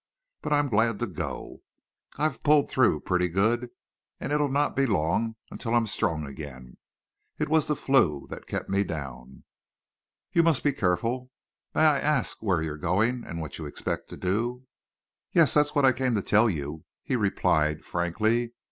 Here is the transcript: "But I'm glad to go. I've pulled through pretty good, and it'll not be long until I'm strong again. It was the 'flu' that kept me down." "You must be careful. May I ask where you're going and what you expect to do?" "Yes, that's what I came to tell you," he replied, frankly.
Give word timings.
"But 0.41 0.51
I'm 0.51 0.67
glad 0.67 0.97
to 0.97 1.05
go. 1.05 1.61
I've 2.17 2.41
pulled 2.41 2.71
through 2.71 3.01
pretty 3.01 3.27
good, 3.29 3.69
and 4.19 4.31
it'll 4.33 4.49
not 4.49 4.75
be 4.75 4.87
long 4.87 5.35
until 5.51 5.75
I'm 5.75 5.85
strong 5.85 6.25
again. 6.25 6.77
It 7.37 7.49
was 7.49 7.67
the 7.67 7.75
'flu' 7.75 8.25
that 8.31 8.47
kept 8.47 8.67
me 8.67 8.83
down." 8.83 9.43
"You 10.31 10.41
must 10.41 10.63
be 10.63 10.73
careful. 10.73 11.29
May 11.75 11.81
I 11.83 11.99
ask 11.99 12.41
where 12.41 12.63
you're 12.63 12.77
going 12.77 13.23
and 13.27 13.39
what 13.41 13.59
you 13.59 13.67
expect 13.67 14.09
to 14.09 14.17
do?" 14.17 14.63
"Yes, 15.33 15.53
that's 15.53 15.75
what 15.75 15.85
I 15.85 15.91
came 15.91 16.15
to 16.15 16.23
tell 16.23 16.49
you," 16.49 16.83
he 17.03 17.15
replied, 17.15 17.85
frankly. 17.85 18.53